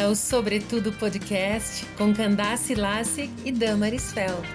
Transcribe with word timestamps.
bem-vinda 0.00 0.04
ao 0.04 0.14
Sobretudo 0.14 0.92
Podcast 0.92 1.84
com 1.96 2.14
Candace 2.14 2.74
Lassig 2.74 3.30
e 3.44 3.52
Damaris 3.52 4.12
Feld. 4.12 4.46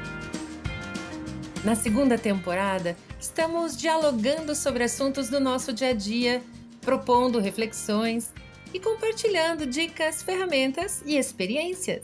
Na 1.63 1.76
segunda 1.76 2.18
temporada, 2.18 2.96
estamos 3.19 3.78
dialogando 3.78 4.55
sobre 4.55 4.83
assuntos 4.83 5.29
do 5.29 5.40
nosso 5.40 5.72
dia 5.72 5.90
a 5.90 5.94
dia, 5.94 6.42
propondo 6.81 7.40
reflexões 7.40 8.33
e 8.73 8.79
compartilhando 8.79 9.65
dicas, 9.65 10.23
ferramentas 10.23 11.01
e 11.05 11.18
experiências. 11.18 12.04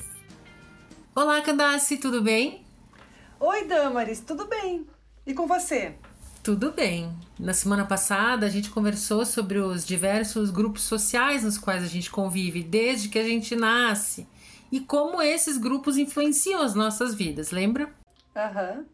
Olá, 1.15 1.42
Candace, 1.42 1.97
tudo 1.97 2.21
bem? 2.21 2.64
Oi, 3.39 3.65
Damaris, 3.65 4.19
tudo 4.19 4.46
bem? 4.46 4.86
E 5.25 5.33
com 5.33 5.47
você? 5.47 5.96
Tudo 6.43 6.71
bem. 6.71 7.15
Na 7.37 7.54
semana 7.54 7.86
passada 7.86 8.47
a 8.47 8.49
gente 8.49 8.71
conversou 8.71 9.23
sobre 9.27 9.59
os 9.59 9.86
diversos 9.86 10.49
grupos 10.49 10.82
sociais 10.82 11.43
nos 11.43 11.55
quais 11.55 11.83
a 11.83 11.87
gente 11.87 12.09
convive 12.09 12.63
desde 12.63 13.09
que 13.09 13.19
a 13.19 13.23
gente 13.23 13.55
nasce 13.55 14.27
e 14.71 14.79
como 14.79 15.21
esses 15.21 15.55
grupos 15.59 15.97
influenciam 15.97 16.63
as 16.63 16.73
nossas 16.73 17.13
vidas, 17.13 17.51
lembra? 17.51 17.93
Aham. 18.35 18.77
Uhum. 18.77 18.85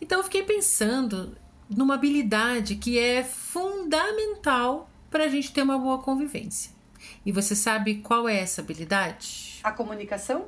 Então 0.00 0.20
eu 0.20 0.24
fiquei 0.24 0.42
pensando 0.42 1.36
numa 1.68 1.94
habilidade 1.96 2.76
que 2.76 2.98
é 2.98 3.22
fundamental 3.22 4.88
para 5.10 5.24
a 5.24 5.28
gente 5.28 5.52
ter 5.52 5.60
uma 5.60 5.78
boa 5.78 5.98
convivência. 5.98 6.72
E 7.26 7.30
você 7.30 7.54
sabe 7.54 7.96
qual 7.96 8.26
é 8.26 8.40
essa 8.40 8.62
habilidade? 8.62 9.60
A 9.62 9.70
comunicação? 9.70 10.46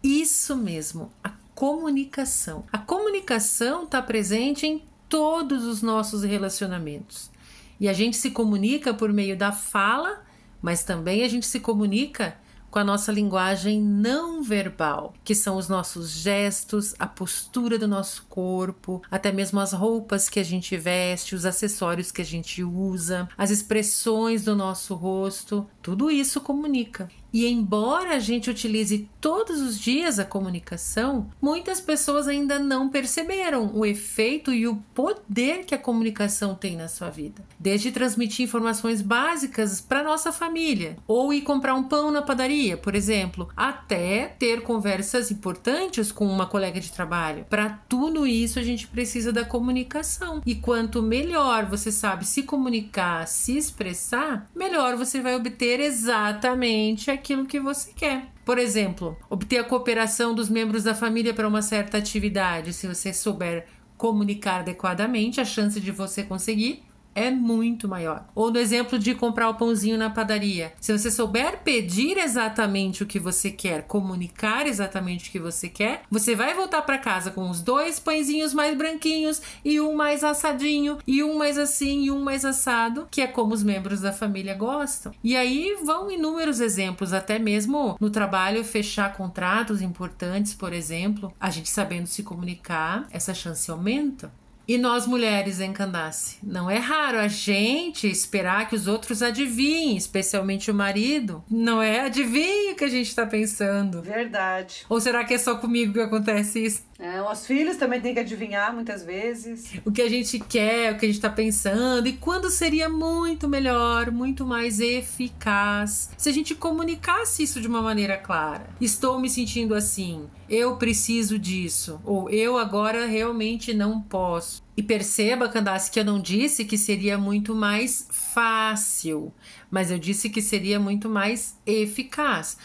Isso 0.00 0.56
mesmo, 0.56 1.12
a 1.24 1.30
comunicação. 1.56 2.64
A 2.72 2.78
comunicação 2.78 3.82
está 3.82 4.00
presente 4.00 4.64
em 4.64 4.91
todos 5.12 5.66
os 5.66 5.82
nossos 5.82 6.22
relacionamentos. 6.22 7.30
E 7.78 7.86
a 7.86 7.92
gente 7.92 8.16
se 8.16 8.30
comunica 8.30 8.94
por 8.94 9.12
meio 9.12 9.36
da 9.36 9.52
fala, 9.52 10.22
mas 10.62 10.84
também 10.84 11.22
a 11.22 11.28
gente 11.28 11.44
se 11.44 11.60
comunica 11.60 12.34
com 12.70 12.78
a 12.78 12.84
nossa 12.84 13.12
linguagem 13.12 13.78
não 13.78 14.42
verbal, 14.42 15.12
que 15.22 15.34
são 15.34 15.58
os 15.58 15.68
nossos 15.68 16.10
gestos, 16.10 16.94
a 16.98 17.06
postura 17.06 17.78
do 17.78 17.86
nosso 17.86 18.24
corpo, 18.30 19.02
até 19.10 19.30
mesmo 19.30 19.60
as 19.60 19.74
roupas 19.74 20.30
que 20.30 20.40
a 20.40 20.42
gente 20.42 20.78
veste, 20.78 21.34
os 21.34 21.44
acessórios 21.44 22.10
que 22.10 22.22
a 22.22 22.24
gente 22.24 22.64
usa, 22.64 23.28
as 23.36 23.50
expressões 23.50 24.42
do 24.46 24.56
nosso 24.56 24.94
rosto, 24.94 25.68
tudo 25.82 26.10
isso 26.10 26.40
comunica. 26.40 27.10
E 27.32 27.46
embora 27.46 28.14
a 28.14 28.18
gente 28.18 28.50
utilize 28.50 29.08
todos 29.20 29.60
os 29.60 29.80
dias 29.80 30.18
a 30.18 30.24
comunicação, 30.24 31.30
muitas 31.40 31.80
pessoas 31.80 32.28
ainda 32.28 32.58
não 32.58 32.90
perceberam 32.90 33.70
o 33.74 33.86
efeito 33.86 34.52
e 34.52 34.68
o 34.68 34.76
poder 34.94 35.64
que 35.64 35.74
a 35.74 35.78
comunicação 35.78 36.54
tem 36.54 36.76
na 36.76 36.88
sua 36.88 37.08
vida. 37.08 37.42
Desde 37.58 37.90
transmitir 37.90 38.44
informações 38.44 39.00
básicas 39.00 39.80
para 39.80 40.02
nossa 40.02 40.30
família, 40.30 40.96
ou 41.06 41.32
ir 41.32 41.40
comprar 41.42 41.74
um 41.74 41.84
pão 41.84 42.10
na 42.10 42.20
padaria, 42.20 42.76
por 42.76 42.94
exemplo, 42.94 43.48
até 43.56 44.34
ter 44.38 44.62
conversas 44.62 45.30
importantes 45.30 46.12
com 46.12 46.26
uma 46.26 46.46
colega 46.46 46.80
de 46.80 46.92
trabalho. 46.92 47.46
Para 47.48 47.70
tudo 47.88 48.26
isso 48.26 48.58
a 48.58 48.62
gente 48.62 48.86
precisa 48.86 49.32
da 49.32 49.44
comunicação. 49.44 50.42
E 50.44 50.54
quanto 50.54 51.02
melhor 51.02 51.64
você 51.66 51.90
sabe 51.90 52.26
se 52.26 52.42
comunicar, 52.42 53.26
se 53.26 53.56
expressar, 53.56 54.50
melhor 54.54 54.96
você 54.96 55.20
vai 55.20 55.34
obter 55.34 55.80
exatamente 55.80 57.10
aquilo 57.10 57.21
que 57.22 57.60
você 57.60 57.92
quer. 57.92 58.26
Por 58.44 58.58
exemplo, 58.58 59.16
obter 59.30 59.58
a 59.58 59.64
cooperação 59.64 60.34
dos 60.34 60.48
membros 60.48 60.84
da 60.84 60.94
família 60.94 61.32
para 61.32 61.48
uma 61.48 61.62
certa 61.62 61.98
atividade. 61.98 62.72
Se 62.72 62.86
você 62.86 63.12
souber 63.12 63.66
comunicar 63.96 64.60
adequadamente, 64.60 65.40
a 65.40 65.44
chance 65.44 65.80
de 65.80 65.90
você 65.90 66.22
conseguir 66.24 66.82
é 67.14 67.30
muito 67.30 67.88
maior. 67.88 68.24
Ou 68.34 68.50
no 68.50 68.58
exemplo 68.58 68.98
de 68.98 69.14
comprar 69.14 69.48
o 69.48 69.54
pãozinho 69.54 69.98
na 69.98 70.10
padaria. 70.10 70.72
Se 70.80 70.96
você 70.96 71.10
souber 71.10 71.60
pedir 71.62 72.18
exatamente 72.18 73.02
o 73.02 73.06
que 73.06 73.18
você 73.18 73.50
quer, 73.50 73.82
comunicar 73.82 74.66
exatamente 74.66 75.28
o 75.28 75.32
que 75.32 75.38
você 75.38 75.68
quer, 75.68 76.02
você 76.10 76.34
vai 76.34 76.54
voltar 76.54 76.82
para 76.82 76.98
casa 76.98 77.30
com 77.30 77.50
os 77.50 77.60
dois 77.60 77.98
pãezinhos 77.98 78.54
mais 78.54 78.76
branquinhos 78.76 79.42
e 79.64 79.80
um 79.80 79.94
mais 79.94 80.24
assadinho 80.24 80.98
e 81.06 81.22
um 81.22 81.36
mais 81.36 81.58
assim 81.58 82.04
e 82.04 82.10
um 82.10 82.22
mais 82.22 82.44
assado, 82.44 83.06
que 83.10 83.20
é 83.20 83.26
como 83.26 83.54
os 83.54 83.62
membros 83.62 84.00
da 84.00 84.12
família 84.12 84.54
gostam. 84.54 85.12
E 85.22 85.36
aí 85.36 85.76
vão 85.84 86.10
inúmeros 86.10 86.60
exemplos, 86.60 87.12
até 87.12 87.38
mesmo 87.38 87.96
no 88.00 88.10
trabalho 88.10 88.64
fechar 88.64 89.14
contratos 89.14 89.82
importantes, 89.82 90.54
por 90.54 90.72
exemplo, 90.72 91.32
a 91.40 91.50
gente 91.50 91.68
sabendo 91.68 92.06
se 92.06 92.22
comunicar, 92.22 93.06
essa 93.10 93.34
chance 93.34 93.70
aumenta. 93.70 94.32
E 94.72 94.78
nós 94.78 95.06
mulheres 95.06 95.60
em 95.60 95.70
Candace, 95.70 96.38
não 96.42 96.70
é 96.70 96.78
raro 96.78 97.18
a 97.18 97.28
gente 97.28 98.08
esperar 98.08 98.66
que 98.70 98.74
os 98.74 98.86
outros 98.86 99.20
adivinhem, 99.20 99.98
especialmente 99.98 100.70
o 100.70 100.74
marido. 100.74 101.44
Não 101.50 101.82
é 101.82 102.00
adivinha 102.00 102.72
o 102.72 102.74
que 102.74 102.84
a 102.84 102.88
gente 102.88 103.08
está 103.08 103.26
pensando. 103.26 104.00
Verdade. 104.00 104.86
Ou 104.88 104.98
será 104.98 105.26
que 105.26 105.34
é 105.34 105.38
só 105.38 105.56
comigo 105.56 105.92
que 105.92 106.00
acontece 106.00 106.64
isso? 106.64 106.82
É, 106.98 107.20
os 107.20 107.44
filhos 107.44 107.76
também 107.76 108.00
têm 108.00 108.14
que 108.14 108.20
adivinhar 108.20 108.72
muitas 108.72 109.04
vezes. 109.04 109.72
O 109.84 109.90
que 109.90 110.00
a 110.00 110.08
gente 110.08 110.38
quer, 110.38 110.92
o 110.92 110.98
que 110.98 111.04
a 111.04 111.08
gente 111.08 111.16
está 111.16 111.28
pensando 111.28 112.06
e 112.06 112.12
quando 112.12 112.48
seria 112.48 112.88
muito 112.88 113.48
melhor, 113.48 114.12
muito 114.12 114.46
mais 114.46 114.78
eficaz 114.78 116.10
se 116.16 116.28
a 116.28 116.32
gente 116.32 116.54
comunicasse 116.54 117.42
isso 117.42 117.60
de 117.60 117.66
uma 117.66 117.82
maneira 117.82 118.16
clara. 118.16 118.70
Estou 118.80 119.18
me 119.18 119.28
sentindo 119.28 119.74
assim, 119.74 120.28
eu 120.48 120.76
preciso 120.76 121.40
disso, 121.40 122.00
ou 122.04 122.30
eu 122.30 122.56
agora 122.56 123.04
realmente 123.06 123.74
não 123.74 124.00
posso. 124.00 124.61
E 124.76 124.82
perceba, 124.82 125.48
Candace, 125.48 125.90
que 125.90 126.00
eu 126.00 126.04
não 126.04 126.18
disse 126.18 126.64
que 126.64 126.78
seria 126.78 127.18
muito 127.18 127.54
mais 127.54 128.08
fácil, 128.10 129.32
mas 129.70 129.90
eu 129.90 129.98
disse 129.98 130.30
que 130.30 130.40
seria 130.40 130.80
muito 130.80 131.10
mais 131.10 131.58
eficaz. 131.66 132.56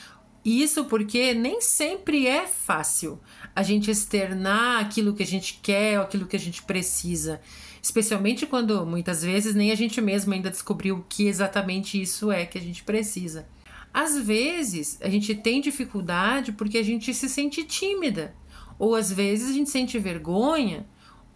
Isso 0.46 0.86
porque 0.86 1.34
nem 1.34 1.60
sempre 1.60 2.26
é 2.26 2.48
fácil 2.48 3.20
a 3.54 3.62
gente 3.62 3.92
externar 3.92 4.80
aquilo 4.80 5.14
que 5.14 5.24
a 5.24 5.26
gente 5.26 5.60
quer 5.62 6.00
ou 6.00 6.06
aquilo 6.06 6.26
que 6.26 6.38
a 6.38 6.40
gente 6.40 6.64
precisa. 6.64 7.42
Especialmente 7.82 8.46
quando 8.46 8.86
muitas 8.86 9.22
vezes 9.22 9.54
nem 9.54 9.72
a 9.72 9.76
gente 9.76 10.00
mesmo 10.00 10.34
ainda 10.34 10.50
descobriu 10.50 10.98
o 10.98 11.04
que 11.04 11.28
exatamente 11.28 12.02
isso 12.02 12.32
é 12.32 12.46
que 12.46 12.58
a 12.58 12.62
gente 12.62 12.84
precisa. 12.84 13.46
Às 13.94 14.18
vezes 14.18 14.98
a 15.02 15.10
gente 15.10 15.36
tem 15.36 15.60
dificuldade 15.60 16.54
porque 16.54 16.78
a 16.78 16.84
gente 16.84 17.14
se 17.14 17.28
sente 17.28 17.66
tímida, 17.66 18.34
ou 18.80 18.96
às 18.96 19.12
vezes 19.12 19.50
a 19.50 19.54
gente 19.54 19.70
sente 19.70 20.00
vergonha, 20.00 20.86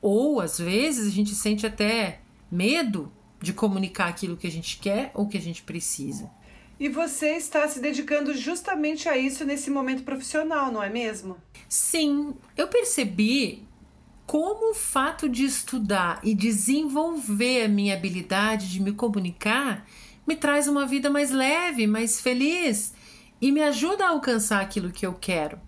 ou 0.01 0.41
às 0.41 0.57
vezes 0.57 1.07
a 1.07 1.11
gente 1.11 1.35
sente 1.35 1.65
até 1.65 2.19
medo 2.51 3.11
de 3.39 3.53
comunicar 3.53 4.07
aquilo 4.07 4.37
que 4.37 4.47
a 4.47 4.51
gente 4.51 4.77
quer 4.77 5.11
ou 5.13 5.27
que 5.27 5.37
a 5.37 5.41
gente 5.41 5.63
precisa. 5.63 6.29
E 6.79 6.89
você 6.89 7.35
está 7.35 7.67
se 7.67 7.79
dedicando 7.79 8.33
justamente 8.33 9.07
a 9.07 9.15
isso 9.15 9.45
nesse 9.45 9.69
momento 9.69 10.03
profissional, 10.03 10.71
não 10.71 10.81
é 10.81 10.89
mesmo? 10.89 11.37
Sim, 11.69 12.33
eu 12.57 12.67
percebi 12.67 13.63
como 14.25 14.71
o 14.71 14.73
fato 14.73 15.29
de 15.29 15.45
estudar 15.45 16.19
e 16.23 16.33
desenvolver 16.33 17.65
a 17.65 17.67
minha 17.67 17.93
habilidade 17.93 18.69
de 18.69 18.81
me 18.81 18.93
comunicar 18.93 19.85
me 20.25 20.35
traz 20.35 20.67
uma 20.67 20.85
vida 20.85 21.09
mais 21.09 21.31
leve, 21.31 21.85
mais 21.85 22.21
feliz 22.21 22.93
e 23.39 23.51
me 23.51 23.61
ajuda 23.61 24.05
a 24.05 24.09
alcançar 24.09 24.61
aquilo 24.61 24.91
que 24.91 25.05
eu 25.05 25.13
quero 25.13 25.59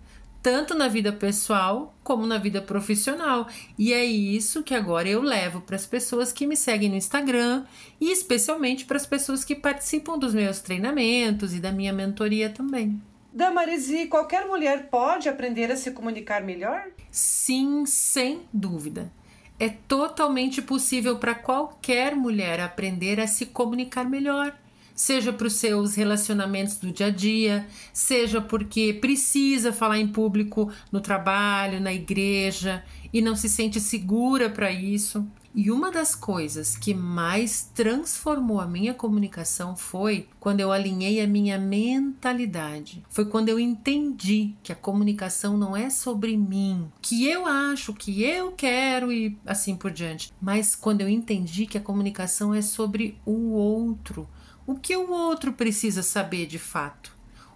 tanto 0.44 0.74
na 0.74 0.88
vida 0.88 1.10
pessoal 1.10 1.94
como 2.04 2.26
na 2.26 2.36
vida 2.36 2.60
profissional. 2.60 3.48
E 3.78 3.94
é 3.94 4.04
isso 4.04 4.62
que 4.62 4.74
agora 4.74 5.08
eu 5.08 5.22
levo 5.22 5.62
para 5.62 5.74
as 5.74 5.86
pessoas 5.86 6.34
que 6.34 6.46
me 6.46 6.54
seguem 6.54 6.90
no 6.90 6.96
Instagram 6.96 7.64
e 7.98 8.12
especialmente 8.12 8.84
para 8.84 8.98
as 8.98 9.06
pessoas 9.06 9.42
que 9.42 9.54
participam 9.54 10.18
dos 10.18 10.34
meus 10.34 10.60
treinamentos 10.60 11.54
e 11.54 11.60
da 11.60 11.72
minha 11.72 11.94
mentoria 11.94 12.50
também. 12.50 13.00
Damarisi, 13.32 14.06
qualquer 14.06 14.46
mulher 14.46 14.90
pode 14.90 15.30
aprender 15.30 15.72
a 15.72 15.76
se 15.76 15.92
comunicar 15.92 16.42
melhor? 16.42 16.88
Sim, 17.10 17.86
sem 17.86 18.42
dúvida. 18.52 19.10
É 19.58 19.70
totalmente 19.70 20.60
possível 20.60 21.16
para 21.16 21.34
qualquer 21.34 22.14
mulher 22.14 22.60
aprender 22.60 23.18
a 23.18 23.26
se 23.26 23.46
comunicar 23.46 24.04
melhor 24.04 24.54
seja 24.94 25.32
para 25.32 25.46
os 25.46 25.54
seus 25.54 25.94
relacionamentos 25.94 26.76
do 26.76 26.92
dia 26.92 27.06
a 27.06 27.10
dia, 27.10 27.66
seja 27.92 28.40
porque 28.40 28.92
precisa 29.00 29.72
falar 29.72 29.98
em 29.98 30.06
público 30.06 30.70
no 30.92 31.00
trabalho, 31.00 31.80
na 31.80 31.92
igreja 31.92 32.84
e 33.12 33.20
não 33.20 33.34
se 33.34 33.48
sente 33.48 33.80
segura 33.80 34.48
para 34.48 34.70
isso. 34.70 35.26
E 35.56 35.70
uma 35.70 35.92
das 35.92 36.16
coisas 36.16 36.76
que 36.76 36.92
mais 36.92 37.70
transformou 37.72 38.60
a 38.60 38.66
minha 38.66 38.92
comunicação 38.92 39.76
foi 39.76 40.26
quando 40.40 40.58
eu 40.58 40.72
alinhei 40.72 41.20
a 41.20 41.28
minha 41.28 41.56
mentalidade. 41.56 43.04
Foi 43.08 43.24
quando 43.24 43.50
eu 43.50 43.60
entendi 43.60 44.54
que 44.64 44.72
a 44.72 44.76
comunicação 44.76 45.56
não 45.56 45.76
é 45.76 45.90
sobre 45.90 46.36
mim, 46.36 46.90
que 47.00 47.24
eu 47.28 47.46
acho, 47.46 47.94
que 47.94 48.24
eu 48.24 48.50
quero 48.50 49.12
e 49.12 49.38
assim 49.46 49.76
por 49.76 49.92
diante. 49.92 50.32
Mas 50.42 50.74
quando 50.74 51.02
eu 51.02 51.08
entendi 51.08 51.66
que 51.66 51.78
a 51.78 51.80
comunicação 51.80 52.52
é 52.52 52.60
sobre 52.60 53.16
o 53.24 53.52
outro, 53.52 54.28
o 54.66 54.74
que 54.74 54.96
o 54.96 55.12
outro 55.12 55.52
precisa 55.52 56.02
saber 56.02 56.46
de 56.46 56.58
fato? 56.58 57.13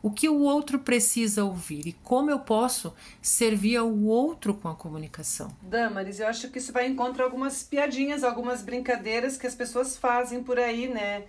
O 0.09 0.11
que 0.11 0.27
o 0.27 0.41
outro 0.41 0.79
precisa 0.79 1.45
ouvir 1.45 1.87
e 1.87 1.93
como 1.93 2.31
eu 2.31 2.39
posso 2.39 2.95
servir 3.21 3.77
ao 3.77 3.95
outro 3.95 4.55
com 4.55 4.67
a 4.67 4.75
comunicação? 4.75 5.55
Damaris, 5.61 6.19
eu 6.19 6.27
acho 6.27 6.49
que 6.49 6.57
isso 6.57 6.73
vai 6.73 6.87
em 6.87 6.97
contra 6.97 7.25
algumas 7.25 7.63
piadinhas, 7.63 8.25
algumas 8.25 8.63
brincadeiras 8.63 9.37
que 9.37 9.47
as 9.47 9.55
pessoas 9.55 9.99
fazem 9.99 10.43
por 10.43 10.59
aí, 10.59 10.89
né? 10.89 11.25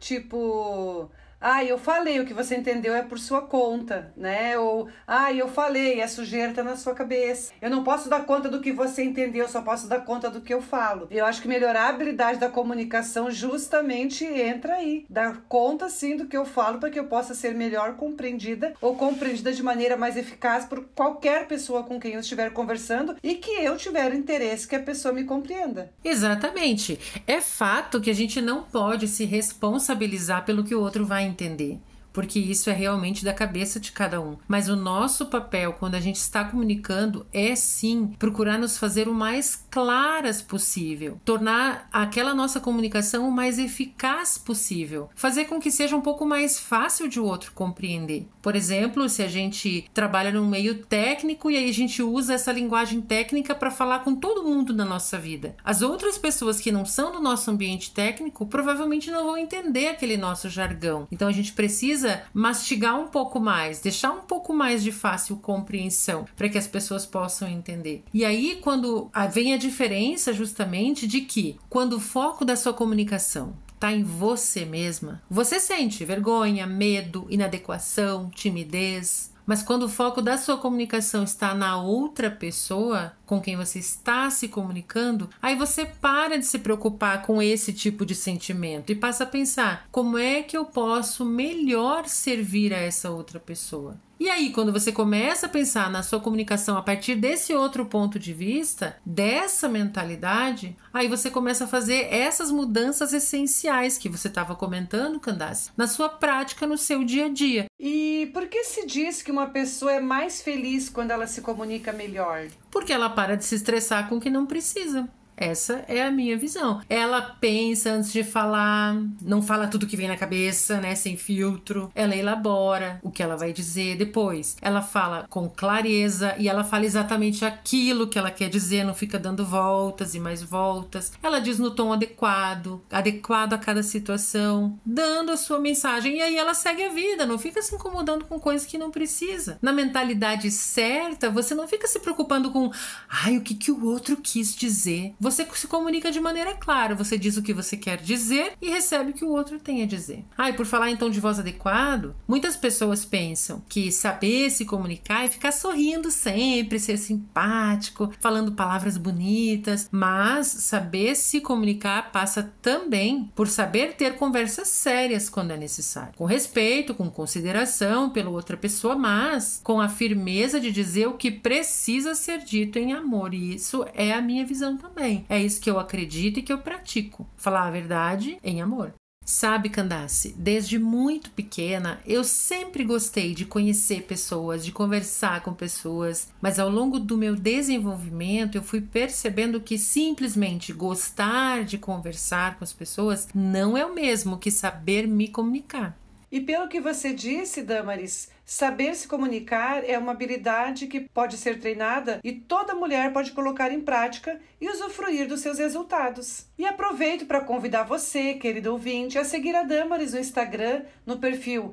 Tipo, 0.00 1.08
ah, 1.46 1.62
eu 1.62 1.76
falei, 1.76 2.18
o 2.18 2.24
que 2.24 2.32
você 2.32 2.56
entendeu 2.56 2.94
é 2.94 3.02
por 3.02 3.18
sua 3.18 3.42
conta, 3.42 4.10
né? 4.16 4.58
Ou, 4.58 4.88
ah, 5.06 5.30
eu 5.30 5.46
falei, 5.46 6.00
a 6.00 6.08
sujeira 6.08 6.54
tá 6.54 6.62
na 6.62 6.74
sua 6.74 6.94
cabeça. 6.94 7.52
Eu 7.60 7.68
não 7.68 7.84
posso 7.84 8.08
dar 8.08 8.24
conta 8.24 8.48
do 8.48 8.62
que 8.62 8.72
você 8.72 9.04
entendeu, 9.04 9.46
só 9.46 9.60
posso 9.60 9.86
dar 9.86 10.06
conta 10.06 10.30
do 10.30 10.40
que 10.40 10.54
eu 10.54 10.62
falo. 10.62 11.06
Eu 11.10 11.26
acho 11.26 11.42
que 11.42 11.46
melhorar 11.48 11.82
a 11.82 11.88
habilidade 11.90 12.38
da 12.38 12.48
comunicação 12.48 13.30
justamente 13.30 14.24
entra 14.24 14.76
aí. 14.76 15.04
Dar 15.10 15.42
conta, 15.46 15.90
sim, 15.90 16.16
do 16.16 16.26
que 16.26 16.36
eu 16.36 16.46
falo 16.46 16.78
para 16.78 16.88
que 16.88 16.98
eu 16.98 17.08
possa 17.08 17.34
ser 17.34 17.54
melhor 17.54 17.96
compreendida 17.96 18.72
ou 18.80 18.96
compreendida 18.96 19.52
de 19.52 19.62
maneira 19.62 19.98
mais 19.98 20.16
eficaz 20.16 20.64
por 20.64 20.82
qualquer 20.94 21.46
pessoa 21.46 21.82
com 21.82 22.00
quem 22.00 22.14
eu 22.14 22.20
estiver 22.20 22.54
conversando 22.54 23.16
e 23.22 23.34
que 23.34 23.50
eu 23.50 23.76
tiver 23.76 24.14
interesse 24.14 24.66
que 24.66 24.76
a 24.76 24.82
pessoa 24.82 25.12
me 25.12 25.24
compreenda. 25.24 25.92
Exatamente. 26.02 26.98
É 27.26 27.42
fato 27.42 28.00
que 28.00 28.08
a 28.08 28.14
gente 28.14 28.40
não 28.40 28.62
pode 28.62 29.06
se 29.08 29.26
responsabilizar 29.26 30.46
pelo 30.46 30.64
que 30.64 30.74
o 30.74 30.80
outro 30.80 31.04
vai 31.04 31.33
entender 31.34 31.78
porque 32.14 32.38
isso 32.38 32.70
é 32.70 32.72
realmente 32.72 33.24
da 33.24 33.34
cabeça 33.34 33.78
de 33.78 33.92
cada 33.92 34.20
um. 34.20 34.38
Mas 34.48 34.68
o 34.68 34.76
nosso 34.76 35.26
papel 35.26 35.74
quando 35.74 35.96
a 35.96 36.00
gente 36.00 36.16
está 36.16 36.44
comunicando 36.44 37.26
é 37.32 37.54
sim 37.56 38.14
procurar 38.18 38.58
nos 38.58 38.78
fazer 38.78 39.08
o 39.08 39.12
mais 39.12 39.66
claras 39.70 40.40
possível, 40.40 41.20
tornar 41.24 41.88
aquela 41.92 42.32
nossa 42.32 42.60
comunicação 42.60 43.28
o 43.28 43.32
mais 43.32 43.58
eficaz 43.58 44.38
possível, 44.38 45.10
fazer 45.14 45.46
com 45.46 45.60
que 45.60 45.70
seja 45.70 45.96
um 45.96 46.00
pouco 46.00 46.24
mais 46.24 46.58
fácil 46.58 47.08
de 47.08 47.18
o 47.18 47.24
outro 47.24 47.52
compreender. 47.52 48.28
Por 48.40 48.54
exemplo, 48.54 49.08
se 49.08 49.22
a 49.22 49.28
gente 49.28 49.90
trabalha 49.92 50.30
num 50.30 50.46
meio 50.46 50.84
técnico 50.84 51.50
e 51.50 51.56
aí 51.56 51.68
a 51.68 51.74
gente 51.74 52.00
usa 52.02 52.34
essa 52.34 52.52
linguagem 52.52 53.00
técnica 53.00 53.54
para 53.54 53.70
falar 53.70 54.00
com 54.00 54.14
todo 54.14 54.44
mundo 54.44 54.72
na 54.72 54.84
nossa 54.84 55.18
vida. 55.18 55.56
As 55.64 55.82
outras 55.82 56.16
pessoas 56.16 56.60
que 56.60 56.70
não 56.70 56.84
são 56.84 57.10
do 57.10 57.20
nosso 57.20 57.50
ambiente 57.50 57.90
técnico 57.90 58.46
provavelmente 58.46 59.10
não 59.10 59.24
vão 59.24 59.36
entender 59.36 59.88
aquele 59.88 60.16
nosso 60.16 60.48
jargão. 60.48 61.08
Então 61.10 61.26
a 61.26 61.32
gente 61.32 61.52
precisa 61.52 62.03
precisa 62.04 62.22
mastigar 62.32 63.00
um 63.00 63.08
pouco 63.08 63.40
mais, 63.40 63.80
deixar 63.80 64.12
um 64.12 64.20
pouco 64.20 64.52
mais 64.52 64.82
de 64.82 64.92
fácil 64.92 65.36
compreensão 65.36 66.26
para 66.36 66.48
que 66.48 66.58
as 66.58 66.66
pessoas 66.66 67.06
possam 67.06 67.48
entender. 67.48 68.04
E 68.12 68.24
aí, 68.24 68.58
quando 68.60 69.10
vem 69.32 69.54
a 69.54 69.56
diferença 69.56 70.32
justamente 70.32 71.06
de 71.06 71.22
que 71.22 71.56
quando 71.68 71.94
o 71.94 72.00
foco 72.00 72.44
da 72.44 72.56
sua 72.56 72.74
comunicação 72.74 73.56
está 73.74 73.92
em 73.92 74.02
você 74.02 74.64
mesma, 74.64 75.22
você 75.28 75.58
sente 75.58 76.04
vergonha, 76.04 76.66
medo, 76.66 77.26
inadequação, 77.30 78.30
timidez, 78.30 79.32
mas 79.46 79.62
quando 79.62 79.84
o 79.84 79.88
foco 79.88 80.22
da 80.22 80.36
sua 80.36 80.56
comunicação 80.56 81.24
está 81.24 81.54
na 81.54 81.80
outra 81.80 82.30
pessoa 82.30 83.12
com 83.26 83.40
quem 83.40 83.56
você 83.56 83.78
está 83.78 84.30
se 84.30 84.48
comunicando, 84.48 85.28
aí 85.40 85.56
você 85.56 85.84
para 85.84 86.38
de 86.38 86.46
se 86.46 86.58
preocupar 86.58 87.22
com 87.22 87.42
esse 87.42 87.72
tipo 87.72 88.04
de 88.06 88.14
sentimento 88.14 88.90
e 88.90 88.94
passa 88.94 89.24
a 89.24 89.26
pensar: 89.26 89.86
como 89.90 90.18
é 90.18 90.42
que 90.42 90.56
eu 90.56 90.64
posso 90.64 91.24
melhor 91.24 92.08
servir 92.08 92.72
a 92.72 92.78
essa 92.78 93.10
outra 93.10 93.38
pessoa? 93.38 93.96
E 94.18 94.30
aí, 94.30 94.50
quando 94.50 94.72
você 94.72 94.92
começa 94.92 95.46
a 95.46 95.48
pensar 95.48 95.90
na 95.90 96.02
sua 96.02 96.20
comunicação 96.20 96.76
a 96.76 96.82
partir 96.82 97.16
desse 97.16 97.52
outro 97.52 97.84
ponto 97.84 98.18
de 98.18 98.32
vista, 98.32 98.96
dessa 99.04 99.68
mentalidade, 99.68 100.76
aí 100.92 101.08
você 101.08 101.30
começa 101.30 101.64
a 101.64 101.68
fazer 101.68 102.06
essas 102.12 102.50
mudanças 102.50 103.12
essenciais 103.12 103.98
que 103.98 104.08
você 104.08 104.28
estava 104.28 104.54
comentando, 104.54 105.18
Candace, 105.18 105.70
na 105.76 105.88
sua 105.88 106.08
prática, 106.08 106.66
no 106.66 106.78
seu 106.78 107.02
dia 107.02 107.26
a 107.26 107.28
dia. 107.28 107.66
E 107.78 108.30
por 108.32 108.46
que 108.46 108.62
se 108.64 108.86
diz 108.86 109.20
que 109.20 109.32
uma 109.32 109.48
pessoa 109.48 109.92
é 109.92 110.00
mais 110.00 110.40
feliz 110.40 110.88
quando 110.88 111.10
ela 111.10 111.26
se 111.26 111.40
comunica 111.40 111.92
melhor? 111.92 112.46
Porque 112.70 112.92
ela 112.92 113.10
para 113.10 113.36
de 113.36 113.44
se 113.44 113.56
estressar 113.56 114.08
com 114.08 114.16
o 114.16 114.20
que 114.20 114.30
não 114.30 114.46
precisa. 114.46 115.08
Essa 115.36 115.84
é 115.88 116.02
a 116.02 116.10
minha 116.10 116.36
visão. 116.36 116.80
Ela 116.88 117.20
pensa 117.22 117.90
antes 117.90 118.12
de 118.12 118.22
falar, 118.22 118.96
não 119.20 119.42
fala 119.42 119.66
tudo 119.66 119.86
que 119.86 119.96
vem 119.96 120.08
na 120.08 120.16
cabeça, 120.16 120.80
né, 120.80 120.94
sem 120.94 121.16
filtro. 121.16 121.90
Ela 121.94 122.14
elabora 122.14 123.00
o 123.02 123.10
que 123.10 123.22
ela 123.22 123.36
vai 123.36 123.52
dizer 123.52 123.96
depois. 123.96 124.56
Ela 124.60 124.82
fala 124.82 125.26
com 125.28 125.48
clareza 125.48 126.34
e 126.38 126.48
ela 126.48 126.64
fala 126.64 126.84
exatamente 126.84 127.44
aquilo 127.44 128.08
que 128.08 128.18
ela 128.18 128.30
quer 128.30 128.48
dizer, 128.48 128.84
não 128.84 128.94
fica 128.94 129.18
dando 129.18 129.44
voltas 129.44 130.14
e 130.14 130.20
mais 130.20 130.42
voltas. 130.42 131.12
Ela 131.22 131.40
diz 131.40 131.58
no 131.58 131.70
tom 131.70 131.92
adequado, 131.92 132.82
adequado 132.90 133.54
a 133.54 133.58
cada 133.58 133.82
situação, 133.82 134.78
dando 134.84 135.32
a 135.32 135.36
sua 135.36 135.58
mensagem 135.58 136.16
e 136.16 136.22
aí 136.22 136.36
ela 136.36 136.54
segue 136.54 136.84
a 136.84 136.90
vida, 136.90 137.26
não 137.26 137.38
fica 137.38 137.60
se 137.60 137.74
incomodando 137.74 138.24
com 138.24 138.38
coisas 138.38 138.66
que 138.66 138.78
não 138.78 138.90
precisa. 138.90 139.58
Na 139.60 139.72
mentalidade 139.72 140.50
certa, 140.50 141.30
você 141.30 141.54
não 141.54 141.66
fica 141.66 141.86
se 141.86 141.98
preocupando 141.98 142.50
com, 142.50 142.70
ai, 143.08 143.36
o 143.36 143.40
que 143.40 143.54
que 143.54 143.70
o 143.70 143.84
outro 143.86 144.16
quis 144.16 144.54
dizer 144.54 145.14
você 145.24 145.48
se 145.54 145.66
comunica 145.66 146.12
de 146.12 146.20
maneira 146.20 146.52
clara, 146.52 146.94
você 146.94 147.16
diz 147.16 147.38
o 147.38 147.42
que 147.42 147.54
você 147.54 147.78
quer 147.78 147.96
dizer 147.96 148.52
e 148.60 148.68
recebe 148.68 149.10
o 149.10 149.14
que 149.14 149.24
o 149.24 149.30
outro 149.30 149.58
tem 149.58 149.82
a 149.82 149.86
dizer. 149.86 150.22
Ah, 150.36 150.50
e 150.50 150.52
por 150.52 150.66
falar 150.66 150.90
então 150.90 151.08
de 151.08 151.18
voz 151.18 151.38
adequado, 151.38 152.14
muitas 152.28 152.56
pessoas 152.56 153.06
pensam 153.06 153.62
que 153.66 153.90
saber 153.90 154.50
se 154.50 154.66
comunicar 154.66 155.24
é 155.24 155.28
ficar 155.28 155.50
sorrindo 155.50 156.10
sempre, 156.10 156.78
ser 156.78 156.98
simpático, 156.98 158.12
falando 158.20 158.52
palavras 158.52 158.98
bonitas, 158.98 159.88
mas 159.90 160.46
saber 160.46 161.14
se 161.16 161.40
comunicar 161.40 162.12
passa 162.12 162.52
também 162.60 163.32
por 163.34 163.48
saber 163.48 163.94
ter 163.94 164.16
conversas 164.16 164.68
sérias 164.68 165.30
quando 165.30 165.52
é 165.52 165.56
necessário, 165.56 166.12
com 166.18 166.26
respeito, 166.26 166.94
com 166.94 167.08
consideração 167.08 168.10
pela 168.10 168.28
outra 168.28 168.58
pessoa, 168.58 168.94
mas 168.94 169.58
com 169.64 169.80
a 169.80 169.88
firmeza 169.88 170.60
de 170.60 170.70
dizer 170.70 171.06
o 171.06 171.14
que 171.14 171.30
precisa 171.30 172.14
ser 172.14 172.40
dito 172.40 172.78
em 172.78 172.92
amor. 172.92 173.32
E 173.32 173.54
isso 173.54 173.86
é 173.94 174.12
a 174.12 174.20
minha 174.20 174.44
visão 174.44 174.76
também. 174.76 175.13
É 175.28 175.40
isso 175.40 175.60
que 175.60 175.70
eu 175.70 175.78
acredito 175.78 176.38
e 176.38 176.42
que 176.42 176.52
eu 176.52 176.58
pratico. 176.58 177.26
Falar 177.36 177.66
a 177.66 177.70
verdade 177.70 178.38
em 178.42 178.62
amor. 178.62 178.94
Sabe, 179.24 179.70
Candace, 179.70 180.34
desde 180.36 180.78
muito 180.78 181.30
pequena 181.30 181.98
eu 182.06 182.22
sempre 182.22 182.84
gostei 182.84 183.34
de 183.34 183.46
conhecer 183.46 184.02
pessoas, 184.02 184.62
de 184.62 184.70
conversar 184.70 185.40
com 185.40 185.54
pessoas, 185.54 186.28
mas 186.42 186.58
ao 186.58 186.68
longo 186.68 187.00
do 187.00 187.16
meu 187.16 187.34
desenvolvimento 187.34 188.56
eu 188.56 188.62
fui 188.62 188.82
percebendo 188.82 189.62
que 189.62 189.78
simplesmente 189.78 190.74
gostar 190.74 191.64
de 191.64 191.78
conversar 191.78 192.58
com 192.58 192.64
as 192.64 192.72
pessoas 192.74 193.26
não 193.34 193.78
é 193.78 193.86
o 193.86 193.94
mesmo 193.94 194.36
que 194.36 194.50
saber 194.50 195.08
me 195.08 195.28
comunicar. 195.28 195.96
E 196.34 196.40
pelo 196.40 196.66
que 196.66 196.80
você 196.80 197.12
disse, 197.12 197.62
Damaris, 197.62 198.28
saber 198.44 198.96
se 198.96 199.06
comunicar 199.06 199.88
é 199.88 199.96
uma 199.96 200.10
habilidade 200.10 200.88
que 200.88 201.02
pode 201.02 201.36
ser 201.36 201.60
treinada 201.60 202.18
e 202.24 202.32
toda 202.32 202.74
mulher 202.74 203.12
pode 203.12 203.30
colocar 203.30 203.70
em 203.70 203.80
prática 203.80 204.40
e 204.60 204.68
usufruir 204.68 205.28
dos 205.28 205.42
seus 205.42 205.60
resultados. 205.60 206.48
E 206.58 206.66
aproveito 206.66 207.24
para 207.24 207.40
convidar 207.40 207.84
você, 207.84 208.34
querido 208.34 208.72
ouvinte, 208.72 209.16
a 209.16 209.22
seguir 209.24 209.54
a 209.54 209.62
Damaris 209.62 210.12
no 210.12 210.18
Instagram, 210.18 210.82
no 211.06 211.20
perfil 211.20 211.72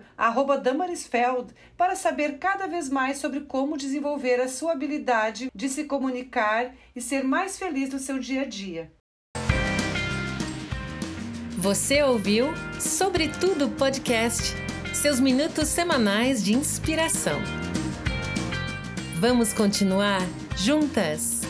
Damarisfeld, 0.61 1.55
para 1.75 1.95
saber 1.95 2.37
cada 2.37 2.67
vez 2.67 2.87
mais 2.87 3.17
sobre 3.17 3.39
como 3.39 3.75
desenvolver 3.75 4.39
a 4.39 4.47
sua 4.47 4.73
habilidade 4.73 5.49
de 5.55 5.69
se 5.69 5.85
comunicar 5.85 6.75
e 6.95 7.01
ser 7.01 7.23
mais 7.23 7.57
feliz 7.57 7.89
no 7.89 7.97
seu 7.97 8.19
dia 8.19 8.43
a 8.43 8.45
dia. 8.45 8.91
Você 11.61 12.01
ouviu 12.01 12.55
Sobretudo 12.79 13.69
Podcast, 13.69 14.55
seus 14.95 15.19
minutos 15.19 15.67
semanais 15.67 16.43
de 16.43 16.55
inspiração. 16.55 17.39
Vamos 19.19 19.53
continuar 19.53 20.21
juntas? 20.57 21.40